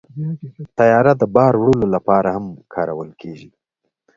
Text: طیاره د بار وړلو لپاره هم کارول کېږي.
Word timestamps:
طیاره 0.77 1.13
د 1.21 1.23
بار 1.35 1.53
وړلو 1.57 1.87
لپاره 1.95 2.29
هم 2.35 2.45
کارول 2.73 3.09
کېږي. 3.21 3.49